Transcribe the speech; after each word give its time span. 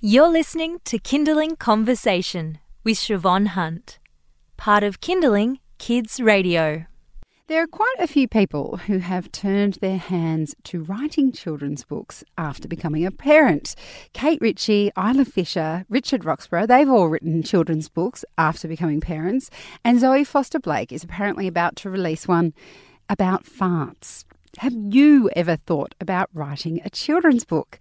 You're 0.00 0.28
listening 0.28 0.78
to 0.84 1.00
Kinderling 1.00 1.58
Conversation 1.58 2.60
with 2.84 2.98
Siobhan 2.98 3.48
Hunt, 3.48 3.98
part 4.56 4.84
of 4.84 5.00
Kinderling 5.00 5.58
Kids 5.78 6.20
Radio. 6.20 6.84
There 7.48 7.64
are 7.64 7.66
quite 7.66 7.96
a 7.98 8.06
few 8.06 8.28
people 8.28 8.76
who 8.86 8.98
have 8.98 9.32
turned 9.32 9.74
their 9.80 9.98
hands 9.98 10.54
to 10.62 10.84
writing 10.84 11.32
children's 11.32 11.82
books 11.82 12.22
after 12.36 12.68
becoming 12.68 13.04
a 13.04 13.10
parent. 13.10 13.74
Kate 14.12 14.40
Ritchie, 14.40 14.92
Isla 14.96 15.24
Fisher, 15.24 15.84
Richard 15.88 16.24
Roxburgh, 16.24 16.68
they've 16.68 16.88
all 16.88 17.08
written 17.08 17.42
children's 17.42 17.88
books 17.88 18.24
after 18.38 18.68
becoming 18.68 19.00
parents. 19.00 19.50
And 19.84 19.98
Zoe 19.98 20.22
Foster 20.22 20.60
Blake 20.60 20.92
is 20.92 21.02
apparently 21.02 21.48
about 21.48 21.74
to 21.74 21.90
release 21.90 22.28
one 22.28 22.54
about 23.10 23.46
farts. 23.46 24.24
Have 24.58 24.74
you 24.74 25.28
ever 25.34 25.56
thought 25.56 25.96
about 26.00 26.30
writing 26.32 26.80
a 26.84 26.90
children's 26.90 27.44
book? 27.44 27.80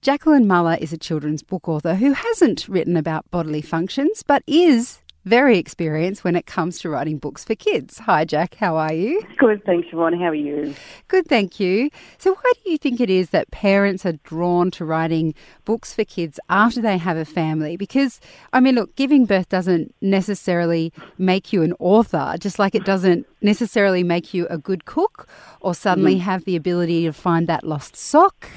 Jaquelyn 0.00 0.46
Muller 0.46 0.76
is 0.80 0.92
a 0.92 0.96
children's 0.96 1.42
book 1.42 1.68
author 1.68 1.96
who 1.96 2.12
hasn't 2.12 2.68
written 2.68 2.96
about 2.96 3.28
bodily 3.32 3.60
functions 3.60 4.22
but 4.22 4.44
is 4.46 5.00
very 5.24 5.58
experienced 5.58 6.22
when 6.22 6.36
it 6.36 6.46
comes 6.46 6.78
to 6.78 6.88
writing 6.88 7.18
books 7.18 7.44
for 7.44 7.56
kids. 7.56 7.98
Hi, 7.98 8.24
Jack. 8.24 8.54
How 8.54 8.76
are 8.76 8.92
you? 8.92 9.20
Good, 9.36 9.64
thanks, 9.64 9.88
Siobhan. 9.88 10.16
How 10.16 10.28
are 10.28 10.34
you? 10.34 10.72
Good, 11.08 11.26
thank 11.26 11.58
you. 11.58 11.90
So, 12.16 12.32
why 12.32 12.52
do 12.62 12.70
you 12.70 12.78
think 12.78 13.00
it 13.00 13.10
is 13.10 13.30
that 13.30 13.50
parents 13.50 14.06
are 14.06 14.12
drawn 14.12 14.70
to 14.70 14.84
writing 14.84 15.34
books 15.64 15.92
for 15.92 16.04
kids 16.04 16.38
after 16.48 16.80
they 16.80 16.96
have 16.96 17.16
a 17.16 17.24
family? 17.24 17.76
Because, 17.76 18.20
I 18.52 18.60
mean, 18.60 18.76
look, 18.76 18.94
giving 18.94 19.26
birth 19.26 19.48
doesn't 19.48 19.92
necessarily 20.00 20.92
make 21.18 21.52
you 21.52 21.62
an 21.62 21.74
author, 21.80 22.36
just 22.38 22.60
like 22.60 22.76
it 22.76 22.84
doesn't 22.84 23.26
necessarily 23.42 24.04
make 24.04 24.32
you 24.32 24.46
a 24.48 24.56
good 24.56 24.84
cook 24.84 25.28
or 25.60 25.74
suddenly 25.74 26.16
mm. 26.16 26.20
have 26.20 26.44
the 26.44 26.54
ability 26.54 27.04
to 27.04 27.12
find 27.12 27.48
that 27.48 27.64
lost 27.64 27.96
sock. 27.96 28.48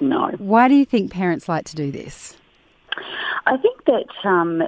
No. 0.00 0.30
Why 0.38 0.68
do 0.68 0.74
you 0.74 0.84
think 0.84 1.12
parents 1.12 1.48
like 1.48 1.64
to 1.66 1.76
do 1.76 1.90
this? 1.90 2.36
I 3.46 3.56
think 3.56 3.84
that 3.86 4.28
um, 4.28 4.62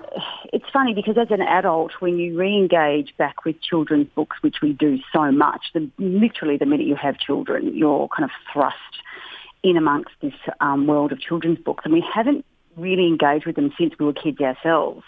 it's 0.53 0.65
funny 0.73 0.95
because 0.95 1.19
as 1.19 1.31
an 1.31 1.43
adult, 1.43 1.93
when 2.01 2.19
you 2.19 2.39
re-engage 2.39 3.15
back 3.19 3.45
with 3.45 3.61
children's 3.61 4.09
books, 4.15 4.39
which 4.41 4.57
we 4.63 4.73
do 4.73 4.99
so 5.13 5.31
much, 5.31 5.67
the, 5.75 5.91
literally 5.99 6.57
the 6.57 6.65
minute 6.65 6.87
you 6.87 6.97
have 6.97 7.19
children, 7.19 7.77
you're 7.77 8.09
kind 8.09 8.25
of 8.25 8.31
thrust 8.53 8.77
in 9.63 9.77
amongst 9.77 10.13
this 10.23 10.33
um, 10.61 10.87
world 10.87 11.13
of 11.13 11.21
children's 11.21 11.59
books, 11.59 11.85
and 11.85 11.93
we 11.93 12.03
haven't 12.15 12.45
really 12.77 13.07
engaged 13.07 13.45
with 13.45 13.57
them 13.57 13.71
since 13.77 13.93
we 13.99 14.07
were 14.07 14.15
kids 14.15 14.41
ourselves. 14.41 15.03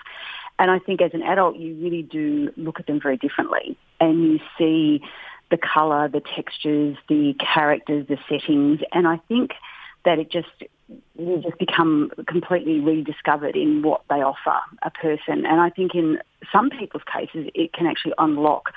And 0.58 0.70
I 0.70 0.78
think 0.78 1.00
as 1.00 1.14
an 1.14 1.22
adult, 1.22 1.56
you 1.56 1.74
really 1.76 2.02
do 2.02 2.52
look 2.58 2.78
at 2.78 2.86
them 2.86 3.00
very 3.00 3.16
differently, 3.16 3.76
and 4.00 4.22
you 4.22 4.40
see 4.58 5.02
the 5.50 5.56
colour, 5.56 6.08
the 6.08 6.20
textures, 6.20 6.96
the 7.08 7.34
characters, 7.34 8.06
the 8.08 8.18
settings, 8.28 8.80
and 8.92 9.08
I 9.08 9.16
think 9.28 9.52
that 10.04 10.18
it 10.18 10.30
just 10.30 10.48
will 11.16 11.40
just 11.40 11.58
become 11.58 12.10
completely 12.26 12.80
rediscovered 12.80 13.56
in 13.56 13.82
what 13.82 14.02
they 14.08 14.16
offer 14.16 14.58
a 14.82 14.90
person. 14.90 15.46
And 15.46 15.60
I 15.60 15.70
think 15.70 15.94
in 15.94 16.18
some 16.52 16.70
people's 16.70 17.04
cases, 17.12 17.50
it 17.54 17.72
can 17.72 17.86
actually 17.86 18.14
unlock 18.18 18.72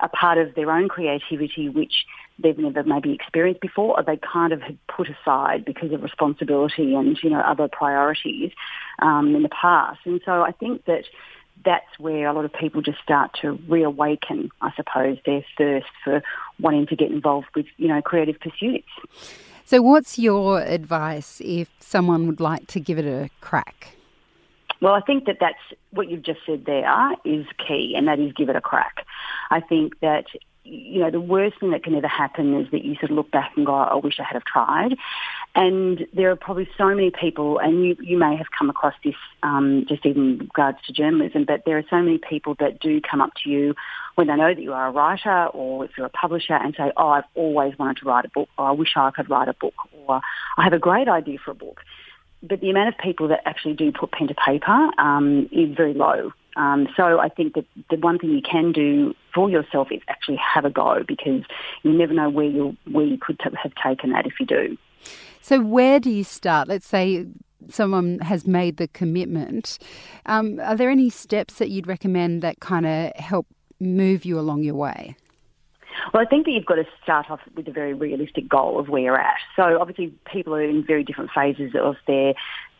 a 0.00 0.08
part 0.08 0.38
of 0.38 0.54
their 0.54 0.70
own 0.70 0.88
creativity 0.88 1.68
which 1.68 2.06
they've 2.38 2.58
never 2.58 2.84
maybe 2.84 3.12
experienced 3.12 3.60
before 3.60 3.98
or 3.98 4.02
they 4.04 4.16
kind 4.16 4.52
of 4.52 4.62
had 4.62 4.78
put 4.86 5.08
aside 5.08 5.64
because 5.64 5.92
of 5.92 6.02
responsibility 6.02 6.94
and, 6.94 7.18
you 7.22 7.30
know, 7.30 7.40
other 7.40 7.68
priorities 7.70 8.52
um, 9.00 9.34
in 9.34 9.42
the 9.42 9.48
past. 9.48 9.98
And 10.04 10.20
so 10.24 10.42
I 10.42 10.52
think 10.52 10.84
that 10.84 11.04
that's 11.64 11.98
where 11.98 12.28
a 12.28 12.32
lot 12.32 12.44
of 12.44 12.52
people 12.52 12.82
just 12.82 13.00
start 13.02 13.36
to 13.42 13.58
reawaken, 13.68 14.50
I 14.60 14.72
suppose, 14.76 15.18
their 15.26 15.44
thirst 15.56 15.88
for 16.04 16.22
wanting 16.60 16.86
to 16.86 16.96
get 16.96 17.10
involved 17.10 17.48
with, 17.56 17.66
you 17.76 17.88
know, 17.88 18.00
creative 18.00 18.38
pursuits. 18.38 18.88
So, 19.68 19.82
what's 19.82 20.18
your 20.18 20.62
advice 20.62 21.42
if 21.44 21.68
someone 21.78 22.26
would 22.26 22.40
like 22.40 22.68
to 22.68 22.80
give 22.80 22.98
it 22.98 23.04
a 23.04 23.28
crack? 23.42 23.98
Well, 24.80 24.94
I 24.94 25.02
think 25.02 25.26
that 25.26 25.36
that's 25.40 25.58
what 25.90 26.08
you've 26.08 26.22
just 26.22 26.40
said 26.46 26.64
there 26.64 27.12
is 27.26 27.44
key, 27.58 27.92
and 27.94 28.08
that 28.08 28.18
is 28.18 28.32
give 28.32 28.48
it 28.48 28.56
a 28.56 28.62
crack. 28.62 29.04
I 29.50 29.60
think 29.60 30.00
that 30.00 30.24
you 30.64 31.00
know, 31.00 31.10
the 31.10 31.20
worst 31.20 31.60
thing 31.60 31.70
that 31.72 31.82
can 31.82 31.94
ever 31.94 32.08
happen 32.08 32.58
is 32.58 32.70
that 32.70 32.82
you 32.82 32.94
sort 32.94 33.10
of 33.10 33.16
look 33.16 33.30
back 33.30 33.52
and 33.56 33.66
go, 33.66 33.74
I 33.74 33.94
wish 33.96 34.18
I 34.18 34.22
had 34.22 34.34
have 34.34 34.44
tried. 34.44 34.96
And 35.54 36.06
there 36.12 36.30
are 36.30 36.36
probably 36.36 36.68
so 36.78 36.86
many 36.86 37.10
people, 37.10 37.58
and 37.58 37.84
you, 37.84 37.96
you 38.00 38.16
may 38.16 38.36
have 38.36 38.46
come 38.56 38.70
across 38.70 38.94
this 39.02 39.16
um, 39.42 39.86
just 39.88 40.06
even 40.06 40.22
in 40.22 40.38
regards 40.38 40.78
to 40.86 40.92
journalism, 40.92 41.44
but 41.44 41.64
there 41.64 41.78
are 41.78 41.84
so 41.90 41.96
many 41.96 42.18
people 42.18 42.54
that 42.60 42.78
do 42.78 43.00
come 43.00 43.20
up 43.20 43.30
to 43.42 43.50
you 43.50 43.74
when 44.14 44.28
they 44.28 44.36
know 44.36 44.54
that 44.54 44.62
you 44.62 44.72
are 44.72 44.88
a 44.88 44.90
writer 44.92 45.46
or 45.46 45.84
if 45.84 45.92
you're 45.96 46.06
a 46.06 46.10
publisher 46.10 46.54
and 46.54 46.74
say, 46.76 46.92
oh, 46.96 47.08
I've 47.08 47.24
always 47.34 47.76
wanted 47.78 47.98
to 47.98 48.04
write 48.06 48.24
a 48.24 48.28
book, 48.28 48.48
or 48.56 48.66
I 48.66 48.72
wish 48.72 48.90
I 48.96 49.10
could 49.10 49.28
write 49.30 49.48
a 49.48 49.54
book, 49.54 49.74
or 49.92 50.20
I 50.56 50.64
have 50.64 50.72
a 50.72 50.78
great 50.78 51.08
idea 51.08 51.38
for 51.44 51.50
a 51.50 51.56
book. 51.56 51.80
But 52.42 52.60
the 52.60 52.70
amount 52.70 52.90
of 52.90 52.98
people 52.98 53.28
that 53.28 53.40
actually 53.44 53.74
do 53.74 53.90
put 53.90 54.12
pen 54.12 54.28
to 54.28 54.34
paper 54.34 54.90
um, 54.98 55.48
is 55.50 55.74
very 55.76 55.94
low. 55.94 56.32
Um, 56.56 56.88
so 56.96 57.20
I 57.20 57.28
think 57.28 57.54
that 57.54 57.64
the 57.90 57.96
one 57.96 58.18
thing 58.18 58.30
you 58.30 58.42
can 58.42 58.72
do 58.72 59.14
for 59.32 59.48
yourself 59.48 59.88
is 59.92 60.00
actually 60.08 60.36
have 60.38 60.64
a 60.64 60.70
go 60.70 61.04
because 61.06 61.42
you 61.82 61.92
never 61.92 62.12
know 62.12 62.28
where 62.28 62.46
you 62.46 62.76
where 62.90 63.06
you 63.06 63.18
could 63.18 63.40
have 63.40 63.72
taken 63.82 64.10
that 64.10 64.26
if 64.26 64.34
you 64.40 64.46
do. 64.46 64.76
So 65.40 65.60
where 65.60 66.00
do 66.00 66.10
you 66.10 66.24
start? 66.24 66.68
Let's 66.68 66.86
say 66.86 67.26
someone 67.70 68.18
has 68.20 68.46
made 68.46 68.76
the 68.76 68.88
commitment. 68.88 69.78
Um, 70.26 70.60
are 70.60 70.76
there 70.76 70.90
any 70.90 71.10
steps 71.10 71.54
that 71.54 71.70
you'd 71.70 71.86
recommend 71.86 72.42
that 72.42 72.60
kind 72.60 72.86
of 72.86 73.12
help 73.16 73.46
move 73.80 74.24
you 74.24 74.38
along 74.38 74.62
your 74.62 74.74
way? 74.74 75.16
Well, 76.12 76.22
I 76.22 76.26
think 76.26 76.46
that 76.46 76.52
you've 76.52 76.66
got 76.66 76.76
to 76.76 76.86
start 77.02 77.30
off 77.30 77.40
with 77.56 77.66
a 77.68 77.72
very 77.72 77.92
realistic 77.94 78.48
goal 78.48 78.78
of 78.78 78.88
where 78.88 79.02
you're 79.02 79.20
at. 79.20 79.38
So 79.56 79.80
obviously 79.80 80.12
people 80.30 80.54
are 80.54 80.62
in 80.62 80.84
very 80.84 81.02
different 81.02 81.30
phases 81.34 81.72
of 81.74 81.96
their 82.06 82.34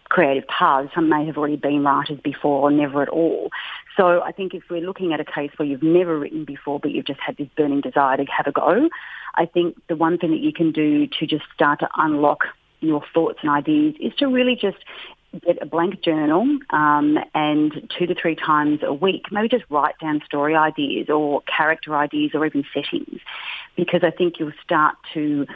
creative 0.09 0.47
paths. 0.49 0.91
Some 0.95 1.09
may 1.09 1.27
have 1.27 1.37
already 1.37 1.57
been 1.57 1.83
writers 1.85 2.19
before 2.23 2.63
or 2.63 2.71
never 2.71 3.03
at 3.03 3.09
all. 3.09 3.51
So 3.97 4.23
I 4.23 4.33
think 4.33 4.55
if 4.55 4.63
we're 4.71 4.81
looking 4.81 5.13
at 5.13 5.21
a 5.21 5.25
case 5.25 5.51
where 5.57 5.67
you've 5.67 5.83
never 5.83 6.19
written 6.19 6.45
before 6.45 6.81
but 6.81 6.93
you've 6.93 7.07
just 7.07 7.21
had 7.21 7.37
this 7.37 7.49
burning 7.57 7.81
desire 7.81 8.17
to 8.17 8.25
have 8.25 8.47
a 8.47 8.53
go, 8.53 8.89
I 9.39 9.47
think 9.47 9.77
the 9.89 9.97
one 9.97 10.19
thing 10.19 10.33
that 10.33 10.41
you 10.41 10.53
can 10.53 10.73
do 10.73 11.07
to 11.07 11.27
just 11.27 11.45
start 11.55 11.81
to 11.81 11.89
unlock 11.97 12.41
your 12.81 13.03
thoughts 13.15 13.39
and 13.43 13.51
ideas 13.51 13.95
is 14.01 14.13
to 14.17 14.27
really 14.27 14.57
just 14.57 14.79
get 15.47 15.63
a 15.63 15.67
blank 15.67 16.03
journal 16.03 16.59
um, 16.71 17.19
and 17.35 17.91
two 17.97 18.07
to 18.07 18.15
three 18.15 18.35
times 18.35 18.81
a 18.83 18.93
week, 18.93 19.27
maybe 19.31 19.49
just 19.49 19.65
write 19.71 19.95
down 20.01 20.21
story 20.25 20.57
ideas 20.57 21.09
or 21.09 21.43
character 21.43 21.97
ideas 21.97 22.33
or 22.35 22.45
even 22.45 22.65
settings, 22.75 23.21
because 23.77 24.03
I 24.03 24.11
think 24.11 24.39
you'll 24.39 24.53
start 24.65 24.97
to 25.15 25.47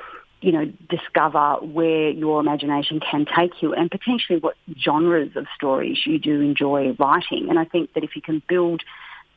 you 0.43 0.51
know, 0.51 0.71
discover 0.91 1.55
where 1.63 2.11
your 2.11 2.41
imagination 2.41 2.99
can 2.99 3.25
take 3.25 3.63
you 3.63 3.73
and 3.75 3.91
potentially 3.91 4.41
what 4.41 4.57
genres 4.77 5.37
of 5.37 5.47
stories 5.55 5.99
you 6.05 6.19
do 6.19 6.41
enjoy 6.41 6.93
writing. 6.99 7.49
And 7.49 7.61
I 7.61 7.65
think 7.65 7.95
that 7.95 8.03
if 8.03 8.17
you 8.17 8.23
can 8.23 8.43
build 8.49 8.83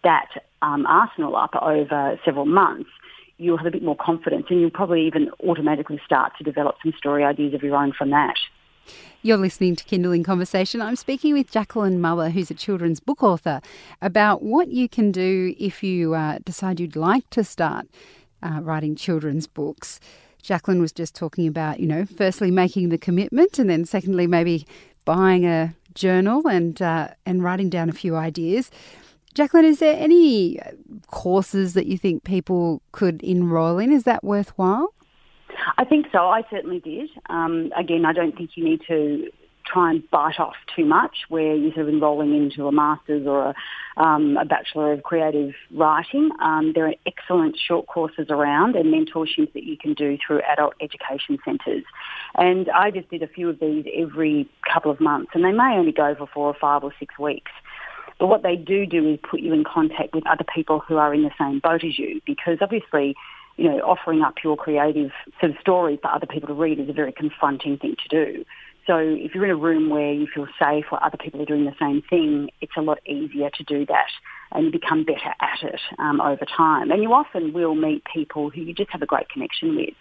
that 0.04 0.30
um, 0.64 0.88
arsenal 0.88 1.36
up 1.36 1.56
over 1.56 2.20
several 2.26 2.48
months, 2.48 2.90
you'll 3.38 3.58
have 3.58 3.68
a 3.68 3.72
bit 3.72 3.84
more 3.84 3.98
confidence 3.98 4.46
and 4.50 4.62
you'll 4.62 4.70
probably 4.70 5.06
even 5.06 5.30
automatically 5.48 6.00
start 6.06 6.34
to 6.38 6.44
develop 6.44 6.76
some 6.84 6.94
story 6.98 7.24
ideas 7.24 7.54
of 7.54 7.64
your 7.64 7.76
own 7.76 7.92
from 7.92 8.10
that. 8.12 8.36
You're 9.22 9.38
listening 9.38 9.76
to 9.78 9.84
Kinderling 9.84 10.24
Conversation. 10.24 10.82
I'm 10.82 10.96
speaking 10.96 11.34
with 11.34 11.52
Jaquelyn 11.52 11.98
Muller, 11.98 12.30
who's 12.30 12.52
a 12.52 12.54
children's 12.54 13.00
book 13.00 13.24
author, 13.24 13.60
about 14.02 14.44
what 14.44 14.68
you 14.68 14.88
can 14.88 15.12
do 15.12 15.56
if 15.58 15.82
you 15.82 16.14
uh, 16.14 16.38
decide 16.46 16.80
you'd 16.80 16.96
like 16.96 17.28
to 17.32 17.44
start 17.44 17.88
uh, 18.44 18.60
writing 18.62 18.96
children's 18.96 19.48
books. 19.48 20.00
Jaquelyn 20.44 20.80
was 20.80 20.92
just 20.92 21.16
talking 21.16 21.48
about, 21.48 21.80
you 21.80 21.88
know, 21.88 22.06
firstly 22.06 22.52
making 22.52 22.90
the 22.90 23.00
commitment, 23.00 23.58
and 23.58 23.68
then 23.68 23.86
secondly 23.86 24.28
maybe 24.28 24.68
buying 25.04 25.46
a 25.46 25.74
journal 25.96 26.48
and 26.48 26.80
uh, 26.82 27.08
and 27.26 27.44
writing 27.44 27.70
down 27.70 27.90
a 27.90 27.94
few 27.94 28.16
ideas. 28.16 28.70
Jaquelyn, 29.36 29.66
is 29.66 29.80
there 29.80 29.98
any 30.00 30.60
courses 31.08 31.74
that 31.74 31.88
you 31.88 31.98
think 31.98 32.24
people 32.24 32.82
could 32.94 33.22
enrol 33.22 33.80
in? 33.80 33.92
Is 33.92 34.04
that 34.04 34.24
worthwhile? 34.24 34.94
I 35.78 35.84
think 35.84 36.08
so. 36.12 36.30
I 36.30 36.44
certainly 36.50 36.80
did. 36.80 37.10
Um, 37.30 37.72
again, 37.78 38.06
I 38.06 38.14
don't 38.14 38.36
think 38.36 38.52
you 38.56 38.64
need 38.64 38.82
to 38.88 39.30
try 39.66 39.92
and 39.92 40.10
bite 40.12 40.40
off 40.40 40.56
too 40.76 40.86
much 40.86 41.26
where 41.30 41.56
you're 41.56 41.74
sort 41.74 41.88
of 41.88 41.94
enrolling 41.94 42.36
into 42.36 42.68
a 42.68 42.72
master's 42.72 43.26
or 43.26 43.48
a, 43.48 44.02
um, 44.02 44.38
a 44.38 44.46
Bachelor 44.46 44.94
of 44.94 45.04
Creative 45.04 45.54
Writing. 45.72 46.30
Um, 46.42 46.74
there 46.74 46.88
are 46.88 46.94
excellent 47.06 47.58
short 47.58 47.88
courses 47.88 48.28
around 48.30 48.76
and 48.76 48.94
mentorships 48.94 49.52
that 49.54 49.64
you 49.64 49.76
can 49.78 49.94
do 49.94 50.18
through 50.26 50.42
adult 50.42 50.76
education 50.82 51.40
centres. 51.44 51.84
And 52.36 52.70
I 52.70 52.92
just 52.92 53.10
did 53.10 53.24
a 53.24 53.28
few 53.28 53.50
of 53.50 53.60
these 53.60 53.86
every 53.96 54.48
couple 54.72 54.92
of 54.92 55.00
months 55.00 55.32
and 55.34 55.44
they 55.44 55.52
may 55.52 55.76
only 55.78 55.92
go 55.92 56.16
for 56.16 56.28
four 56.28 56.48
or 56.48 56.56
five 56.60 56.84
or 56.84 56.94
six 57.00 57.18
weeks. 57.18 57.52
But 58.20 58.28
what 58.28 58.44
they 58.44 58.56
do 58.56 58.86
do 58.86 59.12
is 59.14 59.20
put 59.30 59.42
you 59.42 59.54
in 59.54 59.64
contact 59.64 60.14
with 60.14 60.26
other 60.28 60.46
people 60.54 60.80
who 60.80 60.98
are 60.98 61.14
in 61.14 61.24
the 61.24 61.32
same 61.40 61.60
boat 61.60 61.84
as 61.84 62.00
you 62.00 62.22
because 62.26 62.60
obviously 62.62 63.16
you 63.58 63.70
know, 63.70 63.80
offering 63.80 64.22
up 64.22 64.36
your 64.44 64.58
creative 64.58 65.12
sort 65.40 65.52
of 65.52 65.58
story 65.62 65.98
for 66.02 66.12
other 66.12 66.26
people 66.26 66.48
to 66.48 66.54
read 66.54 66.80
is 66.80 66.90
a 66.90 66.94
very 66.94 67.12
confronting 67.12 67.78
thing 67.78 67.96
to 68.04 68.08
do. 68.10 68.46
So 68.86 68.98
if 68.98 69.34
you're 69.34 69.46
in 69.46 69.52
a 69.52 69.56
room 69.56 69.90
where 69.90 70.14
you 70.14 70.28
feel 70.28 70.48
safe 70.62 70.86
or 70.92 71.04
other 71.04 71.18
people 71.18 71.42
are 71.42 71.46
doing 71.46 71.66
the 71.66 71.76
same 71.80 72.04
thing, 72.08 72.50
it's 72.62 72.74
a 72.78 72.82
lot 72.82 73.00
easier 73.08 73.50
to 73.50 73.64
do 73.64 73.86
that 73.88 74.10
and 74.52 74.66
you 74.66 74.72
become 74.72 75.04
better 75.04 75.34
at 75.40 75.64
it 75.64 75.82
um, 75.98 76.22
over 76.22 76.46
time. 76.46 76.92
And 76.92 77.02
you 77.02 77.14
often 77.14 77.54
will 77.54 77.76
meet 77.76 78.04
people 78.06 78.50
who 78.50 78.62
you 78.62 78.74
just 78.74 78.92
have 78.92 79.02
a 79.02 79.08
great 79.08 79.30
connection 79.30 79.76
with. 79.76 79.96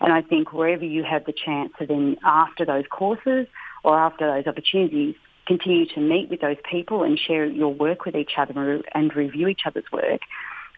And 0.00 0.12
I 0.12 0.22
think 0.22 0.52
wherever 0.52 0.84
you 0.84 1.04
have 1.04 1.26
the 1.26 1.32
chance 1.32 1.72
to 1.78 1.86
then, 1.86 2.16
after 2.24 2.64
those 2.64 2.84
courses 2.90 3.46
or 3.84 3.98
after 3.98 4.26
those 4.26 4.46
opportunities, 4.46 5.14
continue 5.46 5.86
to 5.86 6.00
meet 6.00 6.30
with 6.30 6.40
those 6.40 6.56
people 6.70 7.02
and 7.02 7.18
share 7.18 7.46
your 7.46 7.72
work 7.72 8.04
with 8.04 8.14
each 8.14 8.32
other 8.36 8.82
and 8.94 9.14
review 9.14 9.48
each 9.48 9.62
other's 9.66 9.90
work, 9.92 10.20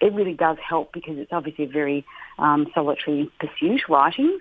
it 0.01 0.13
really 0.13 0.35
does 0.35 0.57
help 0.67 0.93
because 0.93 1.19
it's 1.19 1.33
obviously 1.33 1.65
a 1.65 1.69
very 1.69 2.05
um, 2.39 2.67
solitary 2.75 3.31
pursuit, 3.39 3.83
writing 3.89 4.39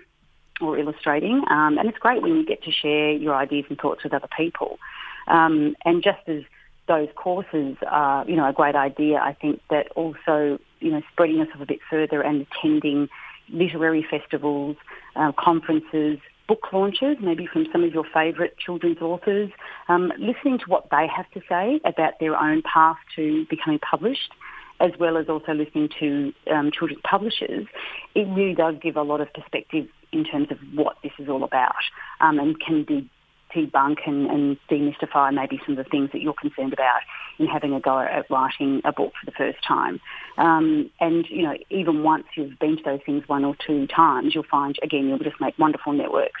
or 0.60 0.78
illustrating, 0.78 1.42
um, 1.50 1.78
and 1.78 1.88
it's 1.88 1.98
great 1.98 2.22
when 2.22 2.36
you 2.36 2.46
get 2.46 2.62
to 2.62 2.70
share 2.70 3.10
your 3.12 3.34
ideas 3.34 3.64
and 3.68 3.78
thoughts 3.78 4.04
with 4.04 4.14
other 4.14 4.28
people. 4.36 4.78
Um, 5.26 5.74
and 5.84 6.02
just 6.02 6.20
as 6.28 6.42
those 6.86 7.08
courses 7.16 7.76
are, 7.86 8.24
you 8.28 8.36
know, 8.36 8.48
a 8.48 8.52
great 8.52 8.76
idea, 8.76 9.18
I 9.18 9.32
think 9.32 9.60
that 9.70 9.90
also, 9.92 10.58
you 10.80 10.90
know, 10.90 11.02
spreading 11.12 11.38
yourself 11.38 11.60
a 11.60 11.66
bit 11.66 11.80
further 11.88 12.20
and 12.20 12.46
attending 12.46 13.08
literary 13.48 14.06
festivals, 14.08 14.76
uh, 15.16 15.32
conferences, 15.38 16.18
book 16.46 16.72
launches, 16.72 17.16
maybe 17.20 17.46
from 17.46 17.66
some 17.72 17.84
of 17.84 17.92
your 17.92 18.04
favourite 18.12 18.56
children's 18.58 19.00
authors, 19.00 19.50
um, 19.88 20.12
listening 20.18 20.58
to 20.58 20.64
what 20.66 20.88
they 20.90 21.06
have 21.14 21.30
to 21.32 21.40
say 21.48 21.80
about 21.84 22.18
their 22.20 22.36
own 22.36 22.62
path 22.62 22.96
to 23.16 23.46
becoming 23.48 23.78
published, 23.78 24.32
as 24.80 24.90
well 24.98 25.16
as 25.16 25.28
also 25.28 25.52
listening 25.52 25.88
to 26.00 26.32
um, 26.50 26.70
children's 26.70 27.00
publishers, 27.08 27.66
it 28.14 28.26
really 28.28 28.54
does 28.54 28.74
give 28.82 28.96
a 28.96 29.02
lot 29.02 29.20
of 29.20 29.32
perspective 29.32 29.86
in 30.12 30.24
terms 30.24 30.48
of 30.50 30.58
what 30.74 30.96
this 31.02 31.12
is 31.18 31.28
all 31.28 31.44
about 31.44 31.74
um, 32.20 32.38
and 32.38 32.60
can 32.60 32.84
de- 32.84 33.08
debunk 33.54 33.98
and, 34.06 34.26
and 34.26 34.58
demystify 34.68 35.32
maybe 35.32 35.60
some 35.64 35.78
of 35.78 35.84
the 35.84 35.90
things 35.90 36.10
that 36.12 36.20
you're 36.20 36.34
concerned 36.34 36.72
about 36.72 37.00
in 37.38 37.46
having 37.46 37.72
a 37.72 37.80
go 37.80 37.98
at 37.98 38.28
writing 38.30 38.80
a 38.84 38.92
book 38.92 39.12
for 39.18 39.26
the 39.26 39.32
first 39.32 39.62
time. 39.66 40.00
Um, 40.38 40.90
and, 41.00 41.26
you 41.28 41.42
know, 41.42 41.56
even 41.70 42.02
once 42.02 42.24
you've 42.36 42.58
been 42.58 42.76
to 42.76 42.82
those 42.82 43.00
things 43.06 43.28
one 43.28 43.44
or 43.44 43.56
two 43.66 43.86
times, 43.86 44.34
you'll 44.34 44.44
find, 44.44 44.78
again, 44.82 45.08
you'll 45.08 45.18
just 45.18 45.40
make 45.40 45.58
wonderful 45.58 45.92
networks 45.92 46.40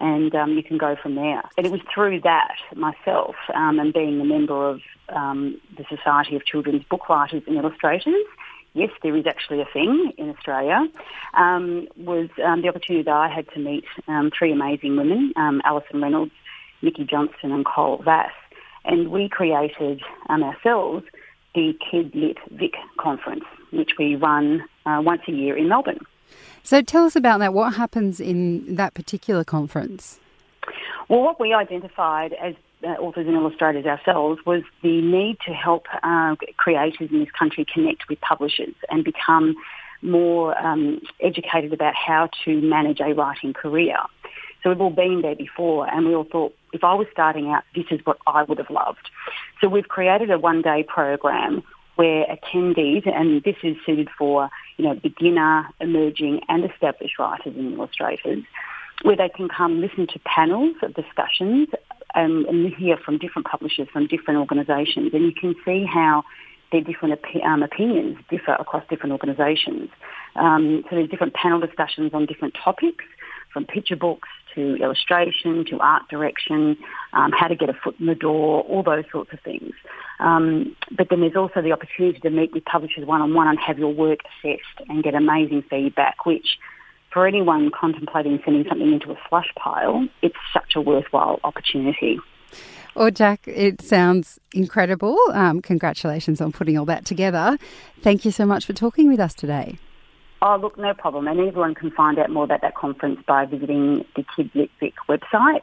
and 0.00 0.34
um, 0.34 0.52
you 0.52 0.62
can 0.62 0.78
go 0.78 0.96
from 1.00 1.14
there. 1.14 1.42
And 1.56 1.66
it 1.66 1.72
was 1.72 1.80
through 1.92 2.20
that 2.22 2.56
myself 2.74 3.36
um, 3.54 3.78
and 3.78 3.92
being 3.92 4.20
a 4.20 4.24
member 4.24 4.68
of 4.68 4.80
um, 5.08 5.60
the 5.76 5.84
Society 5.88 6.36
of 6.36 6.44
Children's 6.44 6.84
Book 6.84 7.08
Writers 7.08 7.42
and 7.46 7.56
Illustrators. 7.56 8.26
Yes, 8.74 8.90
there 9.02 9.16
is 9.16 9.24
actually 9.26 9.60
a 9.60 9.66
thing 9.66 10.12
in 10.18 10.30
Australia. 10.30 10.88
Um, 11.34 11.86
was 11.96 12.28
um, 12.44 12.62
the 12.62 12.68
opportunity 12.68 13.04
that 13.04 13.14
I 13.14 13.28
had 13.28 13.48
to 13.52 13.60
meet 13.60 13.84
um, 14.08 14.32
three 14.36 14.50
amazing 14.50 14.96
women: 14.96 15.32
Alison 15.36 16.02
Reynolds, 16.02 16.32
Nicky 16.84 17.04
Johnston, 17.04 17.50
and 17.52 17.64
Coral 17.64 18.02
Vass, 18.02 18.30
and 18.84 19.10
we 19.10 19.28
created 19.28 20.00
ourselves 20.28 21.04
the 21.54 21.72
Kid 21.90 22.14
Lit 22.14 22.38
Vic 22.50 22.74
conference, 22.98 23.44
which 23.72 23.92
we 23.98 24.16
run 24.16 24.62
uh, 24.86 25.00
once 25.02 25.22
a 25.28 25.32
year 25.32 25.56
in 25.56 25.68
Melbourne. 25.68 26.00
So 26.62 26.82
tell 26.82 27.04
us 27.04 27.16
about 27.16 27.38
that. 27.38 27.54
What 27.54 27.74
happens 27.74 28.20
in 28.20 28.76
that 28.76 28.94
particular 28.94 29.44
conference? 29.44 30.18
Well, 31.08 31.20
what 31.20 31.38
we 31.38 31.52
identified 31.52 32.32
as 32.34 32.54
uh, 32.82 32.88
authors 32.88 33.26
and 33.26 33.36
illustrators 33.36 33.86
ourselves 33.86 34.40
was 34.46 34.62
the 34.82 35.00
need 35.00 35.38
to 35.46 35.52
help 35.52 35.86
uh, 36.02 36.36
creators 36.56 37.10
in 37.10 37.20
this 37.20 37.30
country 37.38 37.66
connect 37.72 38.08
with 38.08 38.20
publishers 38.20 38.74
and 38.90 39.04
become 39.04 39.54
more 40.02 40.58
um, 40.58 41.00
educated 41.20 41.72
about 41.72 41.94
how 41.94 42.28
to 42.44 42.60
manage 42.60 43.00
a 43.00 43.14
writing 43.14 43.52
career. 43.52 43.96
So 44.64 44.70
we've 44.70 44.80
all 44.80 44.90
been 44.90 45.20
there 45.20 45.36
before 45.36 45.86
and 45.92 46.06
we 46.06 46.14
all 46.14 46.24
thought, 46.24 46.56
if 46.72 46.82
I 46.82 46.94
was 46.94 47.06
starting 47.12 47.50
out, 47.50 47.64
this 47.74 47.84
is 47.90 48.00
what 48.04 48.16
I 48.26 48.42
would 48.44 48.56
have 48.56 48.70
loved. 48.70 49.10
So 49.60 49.68
we've 49.68 49.86
created 49.86 50.30
a 50.30 50.38
one-day 50.38 50.84
program 50.88 51.62
where 51.96 52.24
attendees, 52.24 53.06
and 53.06 53.42
this 53.42 53.56
is 53.62 53.76
suited 53.84 54.08
for, 54.18 54.48
you 54.78 54.86
know, 54.86 54.94
beginner, 54.94 55.68
emerging 55.80 56.40
and 56.48 56.64
established 56.64 57.18
writers 57.18 57.54
and 57.54 57.74
illustrators, 57.74 58.42
where 59.02 59.16
they 59.16 59.28
can 59.28 59.48
come 59.48 59.82
listen 59.82 60.06
to 60.06 60.18
panels 60.20 60.74
of 60.82 60.94
discussions 60.94 61.68
um, 62.14 62.46
and 62.48 62.74
hear 62.74 62.96
from 62.96 63.18
different 63.18 63.46
publishers 63.46 63.86
from 63.92 64.06
different 64.06 64.40
organisations. 64.40 65.12
And 65.12 65.24
you 65.24 65.32
can 65.32 65.54
see 65.64 65.84
how 65.84 66.24
their 66.72 66.80
different 66.80 67.14
op- 67.14 67.44
um, 67.44 67.62
opinions 67.62 68.16
differ 68.30 68.54
across 68.54 68.82
different 68.88 69.12
organisations. 69.12 69.90
Um, 70.36 70.84
so 70.88 70.96
there's 70.96 71.10
different 71.10 71.34
panel 71.34 71.60
discussions 71.60 72.12
on 72.14 72.24
different 72.26 72.54
topics, 72.54 73.04
from 73.52 73.64
picture 73.64 73.96
books 73.96 74.28
to 74.54 74.76
illustration 74.76 75.64
to 75.66 75.78
art 75.80 76.08
direction, 76.08 76.76
um, 77.12 77.32
how 77.32 77.48
to 77.48 77.54
get 77.54 77.68
a 77.68 77.74
foot 77.74 77.96
in 77.98 78.06
the 78.06 78.14
door, 78.14 78.62
all 78.62 78.82
those 78.82 79.04
sorts 79.10 79.32
of 79.32 79.40
things. 79.40 79.72
Um, 80.20 80.76
but 80.96 81.08
then 81.10 81.20
there's 81.20 81.36
also 81.36 81.60
the 81.60 81.72
opportunity 81.72 82.18
to 82.20 82.30
meet 82.30 82.52
with 82.52 82.64
publishers 82.64 83.06
one-on-one 83.06 83.48
and 83.48 83.58
have 83.58 83.78
your 83.78 83.92
work 83.92 84.20
assessed 84.24 84.88
and 84.88 85.02
get 85.02 85.14
amazing 85.14 85.62
feedback, 85.68 86.24
which 86.24 86.58
for 87.12 87.26
anyone 87.26 87.70
contemplating 87.70 88.40
sending 88.44 88.64
something 88.68 88.92
into 88.92 89.12
a 89.12 89.16
slush 89.28 89.48
pile, 89.56 90.06
it's 90.20 90.36
such 90.52 90.74
a 90.74 90.80
worthwhile 90.80 91.38
opportunity. 91.44 92.18
Well, 92.94 93.10
Jack, 93.10 93.46
it 93.46 93.82
sounds 93.82 94.38
incredible. 94.52 95.16
Um, 95.32 95.60
congratulations 95.60 96.40
on 96.40 96.52
putting 96.52 96.78
all 96.78 96.84
that 96.86 97.04
together. 97.04 97.58
Thank 98.02 98.24
you 98.24 98.30
so 98.30 98.46
much 98.46 98.66
for 98.66 98.72
talking 98.72 99.08
with 99.08 99.18
us 99.18 99.34
today. 99.34 99.78
Oh, 100.46 100.58
look, 100.60 100.76
no 100.76 100.92
problem. 100.92 101.26
And 101.26 101.40
everyone 101.40 101.74
can 101.74 101.90
find 101.90 102.18
out 102.18 102.28
more 102.28 102.44
about 102.44 102.60
that 102.60 102.74
conference 102.74 103.18
by 103.26 103.46
visiting 103.46 104.04
the 104.14 104.22
KidLitVic 104.24 104.92
website. 105.08 105.62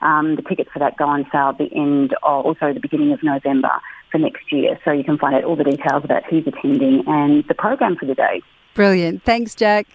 Um, 0.00 0.36
the 0.36 0.42
tickets 0.42 0.70
for 0.72 0.78
that 0.78 0.96
go 0.96 1.04
on 1.04 1.26
sale 1.30 1.50
at 1.50 1.58
the 1.58 1.70
end, 1.76 2.14
of, 2.22 2.46
also 2.46 2.72
the 2.72 2.80
beginning 2.80 3.12
of 3.12 3.22
November 3.22 3.70
for 4.10 4.16
next 4.16 4.50
year. 4.50 4.80
So 4.86 4.90
you 4.90 5.04
can 5.04 5.18
find 5.18 5.34
out 5.34 5.44
all 5.44 5.54
the 5.54 5.64
details 5.64 6.02
about 6.02 6.24
who's 6.24 6.46
attending 6.46 7.04
and 7.06 7.44
the 7.46 7.54
program 7.54 7.94
for 7.96 8.06
the 8.06 8.14
day. 8.14 8.40
Brilliant. 8.72 9.22
Thanks, 9.22 9.54
Jack. 9.54 9.86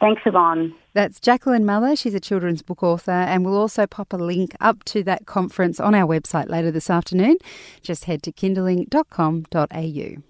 Thanks, 0.00 0.20
Yvonne. 0.26 0.74
That's 0.92 1.20
Jaquelyn 1.20 1.62
Muller. 1.62 1.94
She's 1.94 2.14
a 2.14 2.20
children's 2.20 2.62
book 2.62 2.82
author, 2.82 3.12
and 3.12 3.44
we'll 3.44 3.56
also 3.56 3.86
pop 3.86 4.12
a 4.12 4.16
link 4.16 4.56
up 4.60 4.82
to 4.86 5.04
that 5.04 5.26
conference 5.26 5.78
on 5.78 5.94
our 5.94 6.08
website 6.08 6.48
later 6.48 6.72
this 6.72 6.90
afternoon. 6.90 7.36
Just 7.82 8.06
head 8.06 8.24
to 8.24 8.32
kinderling.com.au. 8.32 10.29